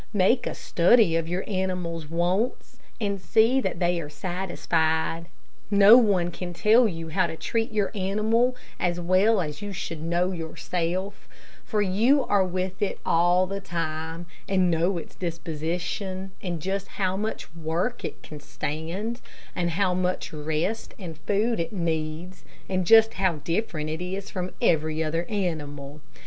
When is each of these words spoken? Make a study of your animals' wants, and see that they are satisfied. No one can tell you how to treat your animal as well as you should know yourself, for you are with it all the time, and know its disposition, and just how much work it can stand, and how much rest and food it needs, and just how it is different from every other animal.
Make 0.13 0.47
a 0.47 0.55
study 0.55 1.15
of 1.15 1.27
your 1.27 1.43
animals' 1.45 2.09
wants, 2.09 2.79
and 2.99 3.21
see 3.21 3.61
that 3.61 3.77
they 3.77 4.01
are 4.01 4.09
satisfied. 4.09 5.27
No 5.69 5.95
one 5.95 6.31
can 6.31 6.53
tell 6.55 6.87
you 6.87 7.09
how 7.09 7.27
to 7.27 7.37
treat 7.37 7.71
your 7.71 7.91
animal 7.93 8.55
as 8.79 8.99
well 8.99 9.39
as 9.39 9.61
you 9.61 9.71
should 9.71 10.01
know 10.01 10.31
yourself, 10.31 11.27
for 11.63 11.83
you 11.83 12.25
are 12.25 12.43
with 12.43 12.81
it 12.81 12.97
all 13.05 13.45
the 13.45 13.61
time, 13.61 14.25
and 14.49 14.71
know 14.71 14.97
its 14.97 15.13
disposition, 15.13 16.31
and 16.41 16.63
just 16.63 16.87
how 16.97 17.15
much 17.15 17.53
work 17.55 18.03
it 18.03 18.23
can 18.23 18.39
stand, 18.39 19.21
and 19.55 19.69
how 19.69 19.93
much 19.93 20.33
rest 20.33 20.95
and 20.97 21.15
food 21.27 21.59
it 21.59 21.71
needs, 21.71 22.43
and 22.67 22.87
just 22.87 23.13
how 23.21 23.33
it 23.33 23.37
is 23.41 23.43
different 23.43 24.23
from 24.23 24.51
every 24.63 25.03
other 25.03 25.27
animal. 25.29 26.01